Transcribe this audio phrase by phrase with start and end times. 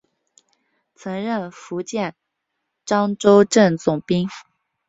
[0.95, 2.15] 曾任福建
[2.87, 4.27] 漳州镇总兵。